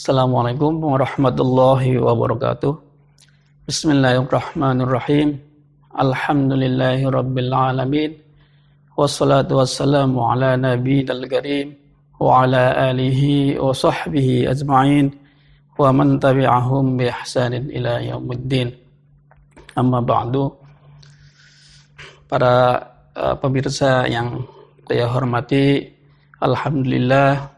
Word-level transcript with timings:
Assalamualaikum 0.00 0.80
warahmatullahi 0.80 2.00
wabarakatuh. 2.00 2.72
Bismillahirrahmanirrahim. 3.68 5.36
Alhamdulillahi 5.92 7.04
rabbil 7.04 7.52
alamin. 7.52 8.16
Wassalatu 8.96 9.60
wassalamu 9.60 10.24
ala 10.24 10.56
nabiyil 10.56 11.28
karim 11.28 11.76
wa 12.16 12.48
ala 12.48 12.88
alihi 12.88 13.60
wa 13.60 13.76
sahbihi 13.76 14.48
ajma'in 14.48 15.12
wa 15.76 15.92
man 15.92 16.16
tabi'ahum 16.16 16.96
bi 16.96 17.04
ihsanin 17.04 17.68
ila 17.68 18.00
yaumiddin. 18.00 18.72
Amma 19.76 20.00
ba'du. 20.00 20.48
Para 22.24 22.88
uh, 23.12 23.36
pemirsa 23.36 24.08
yang 24.08 24.48
saya 24.88 25.12
hormati, 25.12 25.92
alhamdulillah 26.40 27.52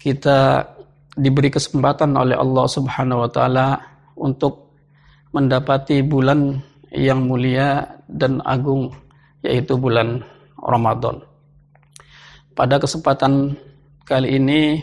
kita 0.00 0.72
diberi 1.14 1.50
kesempatan 1.50 2.14
oleh 2.18 2.34
Allah 2.34 2.66
Subhanahu 2.66 3.26
wa 3.26 3.30
taala 3.30 3.78
untuk 4.18 4.74
mendapati 5.34 6.02
bulan 6.02 6.58
yang 6.94 7.26
mulia 7.26 7.82
dan 8.06 8.38
agung 8.46 8.94
yaitu 9.42 9.74
bulan 9.74 10.22
Ramadan. 10.58 11.18
Pada 12.54 12.78
kesempatan 12.78 13.58
kali 14.06 14.38
ini 14.38 14.78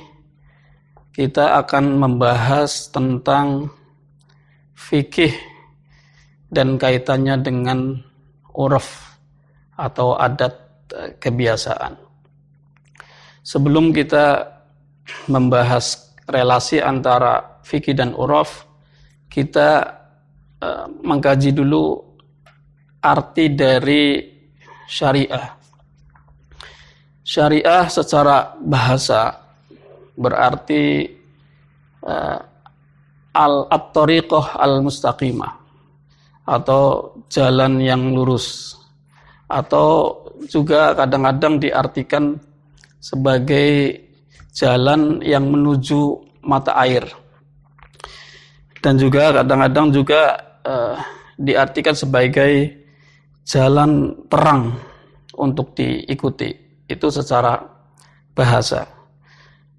kita 1.16 1.60
akan 1.64 2.00
membahas 2.00 2.92
tentang 2.92 3.72
fikih 4.76 5.32
dan 6.52 6.76
kaitannya 6.76 7.40
dengan 7.40 7.96
uruf 8.52 9.16
atau 9.80 10.20
adat 10.20 10.52
kebiasaan. 11.24 11.96
Sebelum 13.42 13.96
kita 13.96 14.46
membahas 15.32 16.11
relasi 16.32 16.80
antara 16.80 17.62
fikih 17.62 17.94
dan 17.94 18.16
uruf, 18.16 18.66
kita 19.28 19.84
uh, 20.64 20.88
mengkaji 21.04 21.52
dulu 21.52 22.00
arti 23.04 23.52
dari 23.52 24.24
syariah. 24.88 25.60
Syariah 27.22 27.86
secara 27.88 28.56
bahasa 28.60 29.36
berarti 30.18 31.08
uh, 32.04 32.40
al-at-tariqah 33.32 34.60
al-mustaqimah 34.60 35.54
atau 36.44 37.16
jalan 37.32 37.80
yang 37.80 38.12
lurus 38.12 38.76
atau 39.48 40.20
juga 40.48 40.92
kadang-kadang 40.96 41.62
diartikan 41.62 42.36
sebagai 43.00 44.00
jalan 44.52 45.24
yang 45.24 45.48
menuju 45.48 46.20
mata 46.44 46.76
air. 46.84 47.08
Dan 48.82 48.98
juga 49.00 49.42
kadang-kadang 49.42 49.94
juga 49.94 50.22
uh, 50.66 50.98
diartikan 51.38 51.96
sebagai 51.96 52.82
jalan 53.48 54.16
terang 54.28 54.76
untuk 55.38 55.74
diikuti. 55.78 56.52
Itu 56.90 57.08
secara 57.08 57.62
bahasa. 58.36 58.84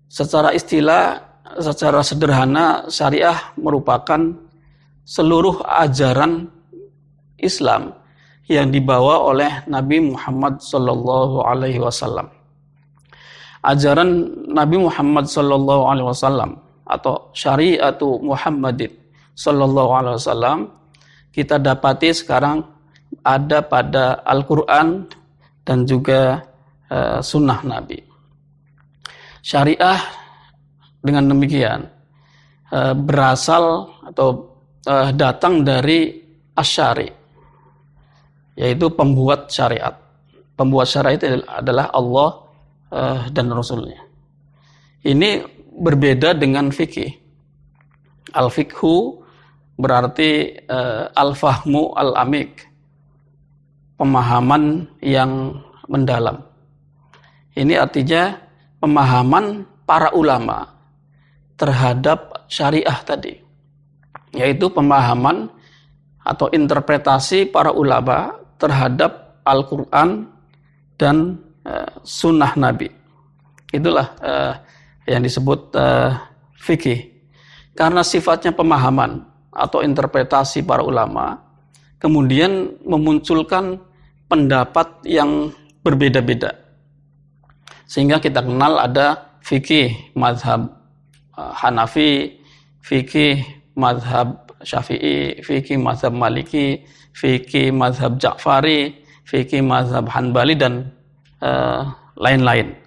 Secara 0.09 0.55
istilah, 0.55 1.19
secara 1.61 2.01
sederhana, 2.01 2.87
syariah 2.89 3.37
merupakan 3.59 4.33
seluruh 5.03 5.67
ajaran 5.67 6.47
Islam 7.43 7.91
yang 8.47 8.71
dibawa 8.71 9.19
oleh 9.25 9.67
Nabi 9.67 9.99
Muhammad 10.15 10.63
Sallallahu 10.63 11.43
Alaihi 11.43 11.83
Wasallam 11.83 12.42
ajaran 13.63 14.27
Nabi 14.51 14.77
Muhammad 14.83 15.31
sallallahu 15.31 15.83
alaihi 15.87 16.09
wasallam 16.11 16.59
atau 16.87 17.31
syariatu 17.33 18.19
Muhammadin 18.21 18.91
sallallahu 19.39 19.91
alaihi 19.95 20.19
wasallam 20.19 20.59
kita 21.33 21.57
dapati 21.57 22.13
sekarang 22.13 22.61
ada 23.25 23.65
pada 23.65 24.21
Al-Qur'an 24.27 25.09
dan 25.63 25.87
juga 25.87 26.43
uh, 26.91 27.19
sunnah 27.23 27.63
Nabi. 27.65 27.97
Syariah 29.43 29.99
dengan 31.03 31.33
demikian 31.33 31.87
uh, 32.71 32.95
berasal 32.95 33.91
atau 34.13 34.59
uh, 34.87 35.11
datang 35.15 35.65
dari 35.65 36.21
asyari 36.53 37.09
yaitu 38.59 38.93
pembuat 38.93 39.49
syariat. 39.49 39.97
Pembuat 40.53 40.85
syariat 40.85 41.41
adalah 41.49 41.89
Allah 41.97 42.29
uh, 42.93 43.27
dan 43.33 43.49
Rasulnya. 43.49 44.05
Ini 45.03 45.43
berbeda 45.73 46.37
dengan 46.37 46.69
fikih. 46.71 47.11
Al-fikhu 48.37 49.25
berarti 49.81 50.63
uh, 50.69 51.11
al-fahmu 51.17 51.97
al-amik. 51.97 52.69
Pemahaman 53.97 54.87
yang 55.01 55.63
mendalam. 55.89 56.43
Ini 57.55 57.83
artinya 57.83 58.35
pemahaman 58.83 59.67
para 59.87 60.11
ulama 60.15 60.67
terhadap 61.55 62.49
syariah 62.49 62.99
tadi. 63.05 63.35
Yaitu 64.33 64.73
pemahaman 64.73 65.53
atau 66.23 66.49
interpretasi 66.51 67.51
para 67.51 67.71
ulama 67.75 68.33
terhadap 68.57 69.43
Al-Quran 69.43 70.31
dan 70.97 71.39
uh, 71.67 71.89
sunnah 72.03 72.55
Nabi. 72.59 72.91
Itulah 73.73 74.15
uh, 74.21 74.53
yang 75.09 75.23
disebut 75.25 75.73
uh, 75.75 76.19
fikih. 76.61 77.11
Karena 77.73 78.05
sifatnya 78.05 78.53
pemahaman 78.53 79.25
atau 79.49 79.81
interpretasi 79.81 80.61
para 80.65 80.85
ulama, 80.85 81.41
kemudian 81.97 82.77
memunculkan 82.85 83.81
pendapat 84.29 85.01
yang 85.09 85.53
berbeda-beda. 85.81 86.53
Sehingga 87.89 88.21
kita 88.21 88.45
kenal 88.45 88.77
ada 88.81 89.37
fikih 89.41 90.13
madhab 90.17 90.69
Hanafi, 91.33 92.37
fikih 92.85 93.41
madhab 93.73 94.53
Syafi'i, 94.61 95.41
fikih 95.41 95.81
madhab 95.81 96.13
Maliki, 96.13 96.85
fikih 97.17 97.73
madhab 97.73 98.21
Ja'fari, 98.21 99.01
fikih 99.25 99.65
madhab 99.65 100.13
Hanbali 100.13 100.55
dan 100.57 100.93
Eh, 100.93 101.02
lain-lain. 102.17 102.69
Uh, 102.71 102.81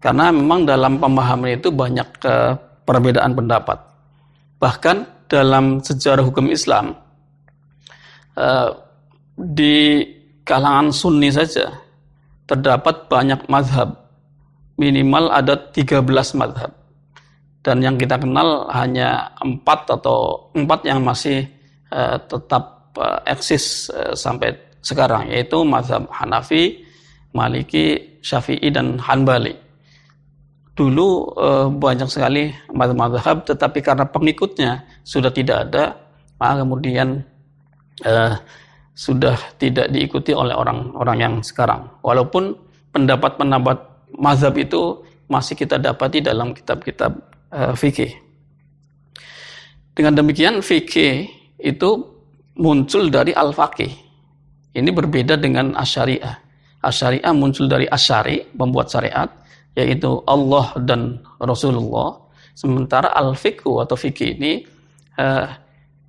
Karena 0.00 0.32
memang 0.32 0.64
dalam 0.64 0.96
pemahaman 0.96 1.60
itu 1.60 1.68
banyak 1.68 2.08
uh, 2.24 2.56
perbedaan 2.88 3.36
pendapat. 3.36 3.76
Bahkan 4.60 5.28
dalam 5.28 5.80
sejarah 5.84 6.24
hukum 6.24 6.48
Islam, 6.48 6.96
uh, 8.36 8.68
di 9.36 10.04
kalangan 10.44 10.92
Sunni 10.92 11.28
saja 11.28 11.72
terdapat 12.48 13.08
banyak 13.08 13.44
madhab. 13.48 13.96
Minimal 14.80 15.28
ada 15.28 15.56
13 15.56 16.00
madhab. 16.40 16.72
Dan 17.60 17.84
yang 17.84 18.00
kita 18.00 18.16
kenal 18.16 18.72
hanya 18.72 19.36
empat 19.44 20.00
atau 20.00 20.48
empat 20.56 20.80
yang 20.88 21.04
masih 21.04 21.44
tetap 22.24 22.88
eksis 23.28 23.92
sampai 24.16 24.56
sekarang, 24.80 25.28
yaitu 25.28 25.60
madhab 25.60 26.08
Hanafi, 26.08 26.80
Maliki, 27.30 28.18
Syafi'i 28.20 28.68
dan 28.74 28.98
Hanbali. 28.98 29.54
Dulu 30.74 31.08
eh, 31.36 31.66
banyak 31.70 32.08
sekali 32.08 32.50
mazhab 32.72 33.44
tetapi 33.44 33.78
karena 33.84 34.06
pengikutnya 34.08 34.82
sudah 35.04 35.30
tidak 35.30 35.68
ada, 35.68 35.94
maka 36.40 36.64
kemudian 36.64 37.22
eh, 38.02 38.34
sudah 38.96 39.36
tidak 39.60 39.92
diikuti 39.92 40.34
oleh 40.34 40.56
orang-orang 40.56 41.18
yang 41.20 41.34
sekarang. 41.44 41.86
Walaupun 42.02 42.56
pendapat-pendapat 42.90 43.78
mazhab 44.18 44.56
itu 44.58 45.04
masih 45.30 45.54
kita 45.54 45.78
dapati 45.78 46.24
dalam 46.24 46.50
kitab-kitab 46.50 47.12
eh, 47.54 47.74
fikih. 47.76 48.12
Dengan 49.94 50.16
demikian 50.16 50.64
fikih 50.64 51.28
itu 51.60 51.90
muncul 52.56 53.12
dari 53.12 53.36
al-faqih. 53.36 53.92
Ini 54.70 54.90
berbeda 54.94 55.34
dengan 55.34 55.74
asyariah 55.76 56.49
Asyariah 56.80 57.32
muncul 57.36 57.68
dari 57.68 57.84
asyari, 57.84 58.40
pembuat 58.56 58.88
syariat, 58.88 59.28
yaitu 59.76 60.24
Allah 60.24 60.72
dan 60.80 61.20
Rasulullah. 61.36 62.16
Sementara 62.56 63.12
al-fiqhu 63.12 63.80
atau 63.84 63.96
fikih 63.96 64.36
ini 64.36 64.64
uh, 65.20 65.48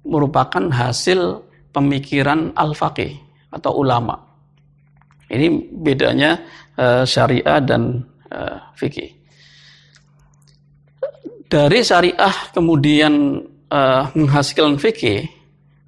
merupakan 0.07 0.63
hasil 0.71 1.43
pemikiran 1.75 2.55
al-faqih 2.55 3.19
atau 3.51 3.83
ulama. 3.83 4.15
Ini 5.31 5.47
bedanya 5.71 6.39
uh, 6.75 7.03
syariah 7.03 7.59
dan 7.63 8.03
uh, 8.31 8.71
fikih. 8.75 9.11
Dari 11.51 11.79
syariah 11.83 12.35
kemudian 12.55 13.43
uh, 13.67 14.07
menghasilkan 14.15 14.79
fikih, 14.79 15.27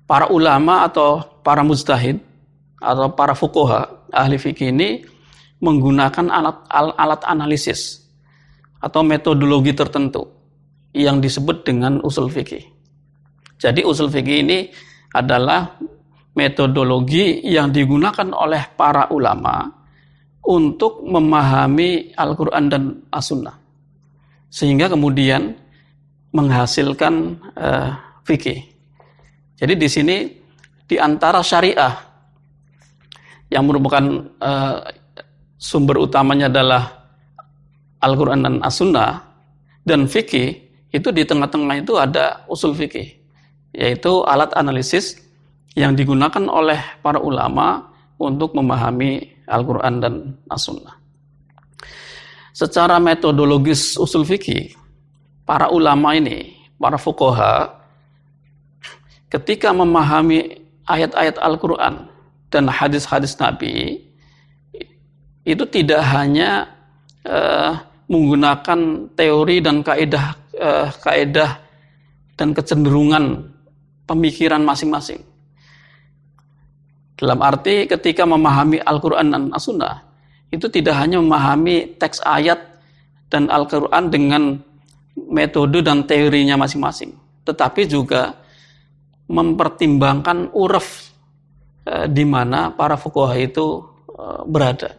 para 0.03 0.27
ulama 0.27 0.83
atau 0.88 1.24
para 1.39 1.63
mujtahid 1.63 2.19
atau 2.83 3.07
para 3.15 3.31
fukoha 3.31 4.02
ahli 4.13 4.38
fikih 4.38 4.69
ini 4.69 5.01
menggunakan 5.60 6.30
alat 6.30 6.57
alat 6.71 7.21
analisis 7.25 8.06
atau 8.83 9.01
metodologi 9.01 9.74
tertentu 9.74 10.27
yang 10.94 11.18
disebut 11.24 11.65
dengan 11.65 12.04
usul 12.06 12.30
fikih. 12.30 12.62
Jadi 13.57 13.81
usul 13.81 14.12
fikih 14.12 14.44
ini 14.45 14.69
adalah 15.15 15.80
metodologi 16.36 17.42
yang 17.45 17.71
digunakan 17.74 18.27
oleh 18.33 18.75
para 18.75 19.10
ulama 19.10 19.69
untuk 20.44 21.01
memahami 21.07 22.12
Al-Quran 22.13 22.65
dan 22.68 22.83
As-Sunnah. 23.07 23.56
Sehingga 24.51 24.92
kemudian 24.92 25.56
menghasilkan 26.36 27.39
uh, 27.56 27.89
fikih. 28.27 28.60
Jadi 29.56 29.74
di 29.80 29.88
sini 29.88 30.18
di 30.83 31.00
antara 31.00 31.39
syariah 31.39 32.12
yang 33.53 33.69
merupakan 33.69 34.01
uh, 34.41 34.81
sumber 35.61 36.01
utamanya 36.01 36.50
adalah 36.50 37.05
Al-Quran 38.01 38.41
dan 38.41 38.55
As-Sunnah 38.65 39.21
dan 39.85 40.09
fikih 40.09 40.57
itu 40.89 41.09
di 41.13 41.23
tengah-tengah 41.23 41.85
itu 41.85 41.94
ada 41.95 42.41
usul 42.50 42.73
fikih 42.73 43.13
yaitu 43.77 44.25
alat 44.25 44.50
analisis 44.57 45.21
yang 45.77 45.94
digunakan 45.94 46.41
oleh 46.50 46.77
para 47.01 47.21
ulama 47.21 47.94
untuk 48.17 48.53
memahami 48.57 49.41
Al-Quran 49.50 49.94
dan 50.01 50.13
As-Sunnah. 50.50 50.94
Secara 52.53 53.01
metodologis 53.01 53.97
usul 53.97 54.21
fikih, 54.29 54.77
para 55.41 55.73
ulama 55.73 56.13
ini, 56.13 56.53
para 56.77 57.01
fukoha, 57.01 57.81
ketika 59.33 59.73
memahami 59.73 60.61
ayat-ayat 60.85 61.41
Al-Quran 61.41 62.12
dan 62.53 62.69
hadis-hadis 62.69 63.33
Nabi, 63.41 64.05
itu 65.41 65.63
tidak 65.65 66.05
hanya 66.13 66.69
uh, 67.25 67.81
menggunakan 68.05 69.09
teori 69.17 69.57
dan 69.65 69.81
kaidah 69.81 70.38
uh, 70.61 70.88
kaidah 71.01 71.57
dan 72.38 72.53
kecenderungan 72.53 73.50
pemikiran 74.05 74.61
masing-masing. 74.61 75.25
Dalam 77.17 77.39
arti 77.41 77.89
ketika 77.89 78.27
memahami 78.27 78.77
Al-Quran 78.83 79.33
dan 79.33 79.44
As-Sunnah, 79.53 80.05
itu 80.53 80.69
tidak 80.69 80.97
hanya 81.01 81.17
memahami 81.17 81.97
teks 81.97 82.21
ayat 82.21 82.61
dan 83.33 83.50
Al-Quran 83.50 84.13
dengan 84.13 84.44
metode 85.17 85.81
dan 85.81 86.05
teorinya 86.05 86.57
masing-masing, 86.61 87.13
tetapi 87.45 87.89
juga 87.89 88.38
mempertimbangkan 89.29 90.53
uruf 90.53 90.85
eh, 90.85 91.02
di 92.07 92.24
mana 92.24 92.71
para 92.71 92.95
fuqaha 92.95 93.35
itu 93.35 93.83
eh, 94.07 94.41
berada. 94.47 94.95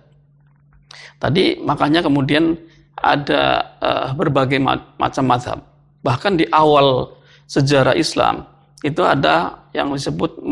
Tadi 1.16 1.56
makanya 1.64 2.04
kemudian 2.04 2.56
ada 3.00 3.42
eh, 3.80 4.08
berbagai 4.12 4.60
macam 5.00 5.24
mazhab. 5.24 5.58
Bahkan 6.04 6.36
di 6.36 6.44
awal 6.52 7.16
sejarah 7.48 7.96
Islam 7.96 8.44
itu 8.84 9.00
ada 9.00 9.64
yang 9.72 9.96
disebut 9.96 10.44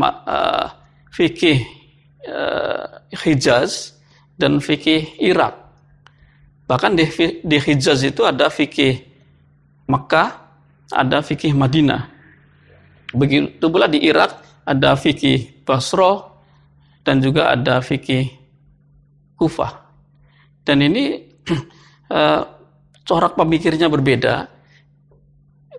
fikih 1.13 1.61
Hijaz 3.13 3.93
dan 4.33 4.57
fikih 4.57 5.21
Irak. 5.21 5.53
Bahkan 6.65 6.97
di, 6.97 7.05
di 7.45 7.57
Hijaz 7.61 8.01
itu 8.01 8.25
ada 8.25 8.49
fikih 8.49 9.05
Mekah, 9.85 10.29
ada 10.89 11.21
fikih 11.21 11.53
Madinah. 11.53 12.09
Begitu 13.13 13.65
pula 13.69 13.85
di 13.85 14.01
Irak 14.01 14.41
ada 14.63 14.95
fikih 14.95 15.63
Basro 15.67 16.39
dan 17.03 17.19
juga 17.19 17.51
ada 17.51 17.83
fikih 17.83 18.31
Kufah. 19.35 19.73
Dan 20.63 20.79
ini 20.87 21.19
uh, 22.11 22.41
corak 23.07 23.35
pemikirnya 23.35 23.91
berbeda. 23.91 24.47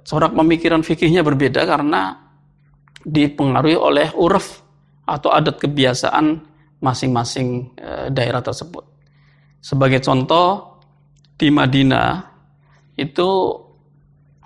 Corak 0.05 0.37
pemikiran 0.37 0.85
fikihnya 0.85 1.25
berbeda 1.25 1.65
karena 1.65 2.13
dipengaruhi 3.05 3.77
oleh 3.77 4.09
uruf 4.17 4.61
atau 5.05 5.33
adat 5.33 5.61
kebiasaan 5.61 6.41
masing-masing 6.81 7.73
e, 7.77 7.91
daerah 8.13 8.41
tersebut. 8.41 8.85
Sebagai 9.61 10.01
contoh 10.05 10.81
di 11.37 11.49
Madinah 11.53 12.25
itu 12.97 13.29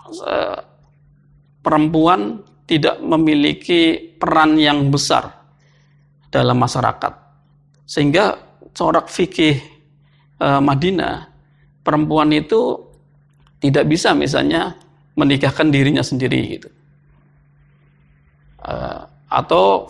e, 0.07 0.35
perempuan 1.63 2.43
tidak 2.69 3.01
memiliki 3.01 4.13
peran 4.21 4.61
yang 4.61 4.93
besar 4.93 5.33
dalam 6.29 6.61
masyarakat. 6.61 7.13
Sehingga 7.89 8.37
corak 8.77 9.09
fikih 9.09 9.57
e, 10.37 10.47
Madinah 10.61 11.25
perempuan 11.81 12.29
itu 12.37 12.77
tidak 13.65 13.89
bisa 13.89 14.13
misalnya 14.13 14.77
menikahkan 15.17 15.73
dirinya 15.73 16.05
sendiri 16.05 16.61
gitu 16.61 16.69
uh, 18.65 19.01
atau 19.29 19.87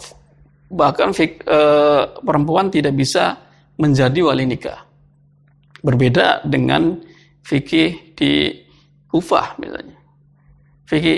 bahkan 0.69 1.15
fik, 1.15 1.47
uh, 1.49 2.21
perempuan 2.21 2.69
tidak 2.69 2.93
bisa 2.99 3.39
menjadi 3.79 4.21
wali 4.21 4.45
nikah. 4.45 4.85
Berbeda 5.81 6.43
dengan 6.43 6.99
fikih 7.47 8.19
di 8.19 8.51
Kufah 9.09 9.57
misalnya. 9.63 9.97
Fikih 10.85 11.17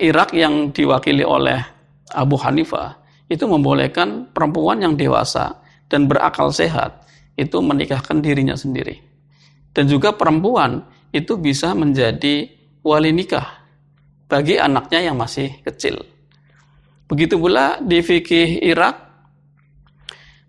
Irak 0.00 0.32
yang 0.32 0.72
diwakili 0.72 1.24
oleh 1.24 1.60
Abu 2.12 2.36
Hanifah 2.40 2.96
itu 3.28 3.44
membolehkan 3.48 4.32
perempuan 4.32 4.80
yang 4.80 4.96
dewasa 4.96 5.60
dan 5.88 6.08
berakal 6.08 6.52
sehat 6.52 7.04
itu 7.36 7.60
menikahkan 7.60 8.20
dirinya 8.20 8.56
sendiri. 8.56 9.00
Dan 9.72 9.88
juga 9.88 10.12
perempuan 10.12 10.84
itu 11.12 11.40
bisa 11.40 11.72
menjadi 11.72 12.48
wali 12.84 13.12
nikah 13.12 13.64
bagi 14.28 14.60
anaknya 14.60 15.12
yang 15.12 15.16
masih 15.16 15.60
kecil. 15.64 16.00
Begitu 17.08 17.36
pula 17.36 17.80
di 17.80 18.00
fikih 18.00 18.64
Irak, 18.64 18.96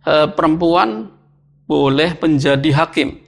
eh, 0.08 0.28
perempuan 0.32 1.08
boleh 1.68 2.16
menjadi 2.20 2.70
hakim, 2.84 3.20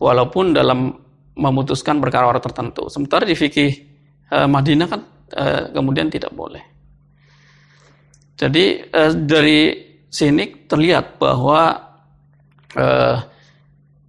walaupun 0.00 0.56
dalam 0.56 0.92
memutuskan 1.36 2.00
perkara 2.00 2.36
tertentu. 2.40 2.88
Sementara 2.92 3.24
di 3.24 3.36
fikih 3.36 3.91
eh, 4.32 4.48
Madinah 4.48 4.88
kan 4.88 5.00
eh, 5.36 5.62
kemudian 5.70 6.08
tidak 6.08 6.32
boleh. 6.32 6.64
Jadi 8.32 8.90
dari 9.22 9.70
sini 10.10 10.66
terlihat 10.66 11.14
bahwa 11.20 11.78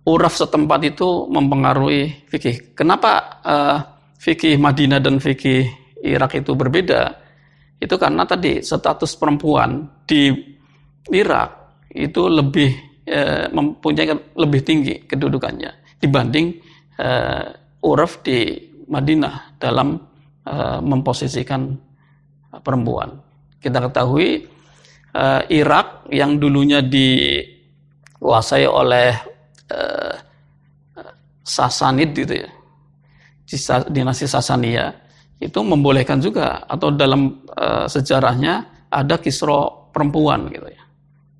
uraf 0.09 0.33
setempat 0.33 0.81
itu 0.89 1.29
mempengaruhi 1.29 2.25
fikih. 2.31 2.73
Kenapa 2.73 3.43
fikih 4.17 4.57
Madinah 4.57 4.97
dan 5.03 5.21
fikih 5.21 5.69
Irak 6.01 6.33
itu 6.39 6.57
berbeda? 6.57 7.13
itu 7.77 7.99
karena 7.99 8.23
tadi 8.23 8.63
status 8.63 9.19
perempuan 9.19 9.85
di 10.07 10.31
Irak 11.11 11.83
itu 11.91 12.31
lebih 12.31 12.71
mempunyai 13.51 14.33
lebih 14.39 14.61
tinggi 14.63 15.03
kedudukannya 15.03 15.99
dibanding 15.99 16.57
uruf 17.83 18.23
di 18.23 18.71
Madinah 18.87 19.59
dalam 19.59 20.12
e, 20.43 20.55
memposisikan 20.83 21.75
perempuan. 22.61 23.17
Kita 23.57 23.79
ketahui 23.83 24.45
e, 25.11 25.23
Irak 25.51 26.07
yang 26.11 26.37
dulunya 26.39 26.79
dikuasai 26.83 28.63
oleh 28.67 29.11
e, 29.67 29.79
Sasanid 31.43 32.15
gitu 32.15 32.39
ya, 32.39 32.49
dinasti 33.91 34.23
Sasania 34.23 34.95
itu 35.43 35.59
membolehkan 35.59 36.23
juga 36.23 36.63
atau 36.63 36.87
dalam 36.95 37.43
uh, 37.51 37.83
sejarahnya 37.83 38.87
ada 38.87 39.19
kisro 39.19 39.91
perempuan 39.91 40.47
gitu 40.47 40.71
ya. 40.71 40.83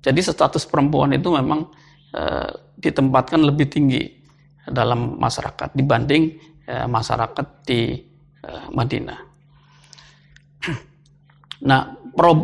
Jadi 0.04 0.20
status 0.20 0.68
perempuan 0.68 1.16
itu 1.16 1.32
memang 1.32 1.64
uh, 2.12 2.48
ditempatkan 2.76 3.40
lebih 3.40 3.72
tinggi 3.72 4.04
dalam 4.68 5.16
masyarakat 5.16 5.72
dibanding 5.72 6.36
uh, 6.68 6.84
masyarakat 6.84 7.46
di 7.64 7.96
uh, 7.96 8.13
Madinah. 8.72 9.20
Nah, 11.64 11.96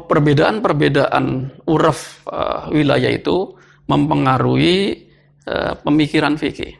perbedaan-perbedaan 0.08 1.24
uruf 1.68 2.24
uh, 2.24 2.72
wilayah 2.72 3.12
itu 3.12 3.52
mempengaruhi 3.84 4.96
uh, 5.44 5.76
pemikiran 5.84 6.40
fikih. 6.40 6.72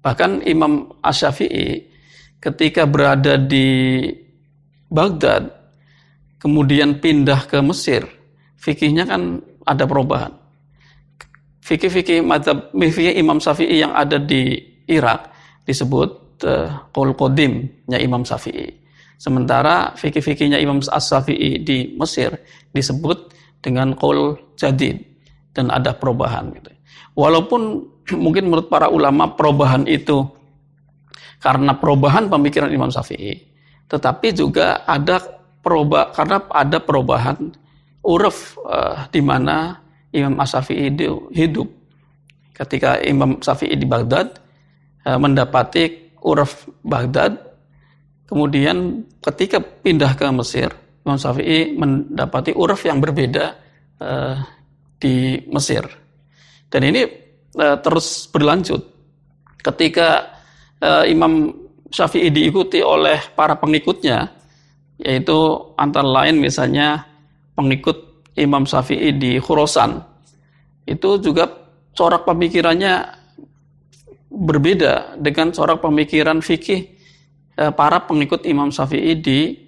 Bahkan 0.00 0.48
Imam 0.48 0.96
Asy-Syafi'i 1.04 1.84
ketika 2.40 2.88
berada 2.88 3.36
di 3.36 4.08
Baghdad, 4.88 5.48
kemudian 6.40 7.04
pindah 7.04 7.52
ke 7.52 7.60
Mesir, 7.60 8.08
fikihnya 8.56 9.04
kan 9.04 9.44
ada 9.64 9.84
perubahan. 9.84 10.32
Fikih-fikih 11.64 12.24
madhab, 12.24 12.72
fikih 12.72 13.12
Imam 13.16 13.44
Syafi'i 13.44 13.84
yang 13.84 13.92
ada 13.92 14.16
di 14.16 14.56
Irak 14.88 15.32
disebut 15.68 16.23
uh, 16.42 16.90
Qaul 16.90 17.14
Qadimnya 17.14 17.98
Imam 18.02 18.26
Syafi'i. 18.26 18.84
Sementara 19.14 19.94
fikih-fikihnya 19.94 20.58
Imam 20.58 20.82
As-Syafi'i 20.82 21.62
di 21.62 21.94
Mesir 21.94 22.34
disebut 22.74 23.30
dengan 23.62 23.94
Qaul 23.94 24.36
Jadid 24.58 25.00
dan 25.54 25.70
ada 25.70 25.94
perubahan 25.94 26.50
gitu. 26.52 26.70
Walaupun 27.14 27.62
mungkin 28.24 28.50
menurut 28.50 28.66
para 28.68 28.90
ulama 28.90 29.32
perubahan 29.32 29.86
itu 29.86 30.26
karena 31.38 31.76
perubahan 31.76 32.28
pemikiran 32.28 32.68
Imam 32.68 32.90
Syafi'i, 32.90 33.38
tetapi 33.88 34.34
juga 34.34 34.82
ada 34.84 35.20
perubahan 35.64 36.12
karena 36.12 36.36
ada 36.52 36.78
perubahan 36.80 37.36
uruf 38.04 38.60
uh, 38.68 39.08
di 39.08 39.24
mana 39.24 39.80
Imam 40.12 40.36
Syafi'i 40.44 40.92
hidup. 41.32 41.68
Ketika 42.54 43.00
Imam 43.02 43.40
Syafi'i 43.40 43.74
di 43.74 43.88
Baghdad 43.88 44.36
uh, 45.08 45.16
mendapati 45.16 46.03
uruf 46.24 46.66
Baghdad, 46.80 47.36
kemudian 48.24 49.04
ketika 49.20 49.60
pindah 49.60 50.16
ke 50.16 50.24
Mesir, 50.32 50.72
Imam 51.04 51.20
Syafi'i 51.20 51.76
mendapati 51.76 52.56
uruf 52.56 52.88
yang 52.88 52.98
berbeda 52.98 53.44
uh, 54.00 54.40
di 54.96 55.44
Mesir. 55.52 55.84
Dan 56.72 56.80
ini 56.88 57.04
uh, 57.60 57.76
terus 57.84 58.24
berlanjut. 58.32 58.80
Ketika 59.60 60.32
uh, 60.80 61.04
Imam 61.04 61.52
Syafi'i 61.92 62.32
diikuti 62.32 62.80
oleh 62.80 63.20
para 63.36 63.60
pengikutnya, 63.60 64.32
yaitu 64.98 65.36
antara 65.76 66.08
lain 66.08 66.40
misalnya 66.40 67.04
pengikut 67.52 68.26
Imam 68.40 68.64
Syafi'i 68.64 69.12
di 69.14 69.36
Khurasan, 69.38 70.00
itu 70.88 71.20
juga 71.20 71.46
corak 71.94 72.26
pemikirannya 72.26 73.23
berbeda 74.34 75.14
dengan 75.22 75.54
corak 75.54 75.78
pemikiran 75.78 76.42
fikih 76.42 76.90
para 77.54 78.02
pengikut 78.02 78.42
Imam 78.50 78.74
Syafi'i 78.74 79.14
di 79.22 79.64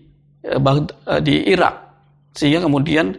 Eh, 0.47 0.63
eh, 0.63 1.21
di 1.27 1.35
Irak. 1.51 1.75
Sehingga 2.31 2.63
kemudian 2.63 3.19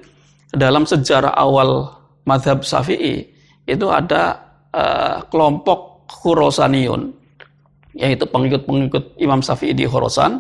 dalam 0.56 0.88
sejarah 0.88 1.36
awal 1.36 1.92
madhab 2.24 2.64
Syafi'i 2.64 3.28
itu 3.68 3.88
ada 3.92 4.48
kelompok 5.34 6.06
Khurasaniun 6.06 7.10
yaitu 7.98 8.30
pengikut-pengikut 8.30 9.18
Imam 9.18 9.42
Syafi'i 9.42 9.74
di 9.74 9.90
Khurasan 9.90 10.38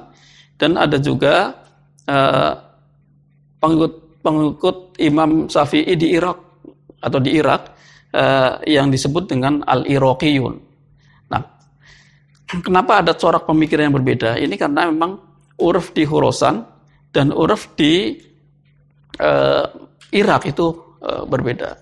dan 0.61 0.77
ada 0.77 1.01
juga 1.01 1.57
pengikut-pengikut 3.57 5.01
Imam 5.01 5.49
Syafi'i 5.49 5.97
di 5.97 6.13
Irak 6.13 6.37
atau 7.01 7.17
di 7.17 7.33
Irak 7.33 7.73
yang 8.69 8.93
disebut 8.93 9.25
dengan 9.25 9.65
Al-Iraqiyun. 9.65 10.66
Kenapa 12.48 13.04
ada 13.04 13.12
corak 13.12 13.44
pemikiran 13.44 13.92
yang 13.92 13.96
berbeda? 14.00 14.39
Ini 14.39 14.56
karena 14.56 14.88
memang 14.88 15.20
uruf 15.60 15.92
di 15.92 16.08
Khurasan 16.08 16.63
dan 17.12 17.36
uruf 17.36 17.75
di 17.75 18.16
uh, 19.20 19.68
Irak 20.16 20.48
itu 20.48 20.96
uh, 21.04 21.27
berbeda. 21.27 21.75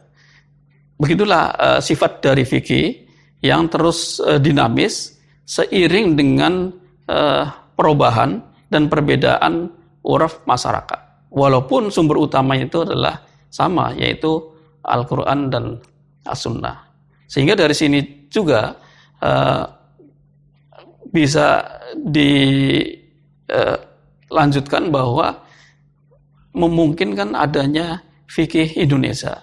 Begitulah 0.98 1.44
uh, 1.54 1.80
sifat 1.84 2.18
dari 2.26 2.42
fikih 2.42 3.06
yang 3.46 3.70
terus 3.70 4.18
uh, 4.18 4.42
dinamis 4.42 5.22
seiring 5.46 6.18
dengan 6.18 6.74
uh, 7.14 7.46
perubahan 7.78 8.42
dan 8.66 8.90
perbedaan 8.90 9.70
uruf 10.02 10.42
masyarakat. 10.50 11.30
Walaupun 11.30 11.94
sumber 11.94 12.18
utamanya 12.18 12.66
itu 12.66 12.82
adalah 12.82 13.22
sama, 13.54 13.94
yaitu 13.94 14.40
Al-Quran 14.82 15.54
dan 15.54 15.78
As-Sunnah. 16.26 16.90
Sehingga 17.30 17.54
dari 17.54 17.76
sini 17.78 18.26
juga 18.32 18.82
bisa 21.16 21.64
di 21.96 22.32
uh, 23.48 23.80
lanjutkan 24.28 24.92
bahwa 24.92 25.32
memungkinkan 26.52 27.32
adanya 27.32 28.04
fikih 28.28 28.76
Indonesia 28.76 29.40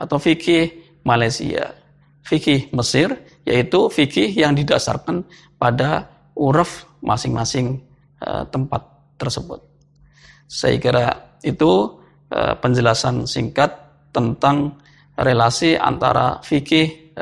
atau 0.00 0.16
fikih 0.16 0.72
Malaysia, 1.04 1.76
fikih 2.24 2.72
Mesir, 2.72 3.12
yaitu 3.44 3.92
fikih 3.92 4.32
yang 4.32 4.56
didasarkan 4.56 5.28
pada 5.60 6.08
uruf 6.32 6.88
masing-masing 7.04 7.76
uh, 8.24 8.48
tempat 8.48 8.80
tersebut. 9.20 9.60
Saya 10.48 10.80
kira 10.80 11.36
itu 11.44 12.00
uh, 12.32 12.54
penjelasan 12.56 13.28
singkat 13.28 13.68
tentang 14.16 14.80
relasi 15.12 15.76
antara 15.76 16.40
fikih 16.40 17.12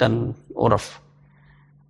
dan 0.00 0.32
uruf. 0.56 0.96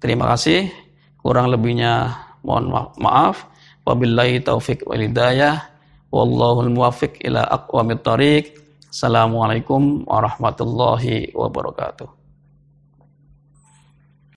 Terima 0.02 0.26
kasih. 0.34 0.81
Kurang 1.22 1.54
lebihnya 1.54 2.18
mohon 2.42 2.74
maaf. 2.98 3.46
Wabillahi 3.86 4.42
taufiq 4.42 4.82
wal 4.86 5.02
hidayah. 5.02 5.70
Wallahul 6.10 6.70
muwafiq 6.74 7.22
ila 7.24 7.46
aqwamit 7.46 8.02
thariq. 8.02 8.58
Assalamualaikum 8.92 10.04
warahmatullahi 10.04 11.32
wabarakatuh. 11.32 12.21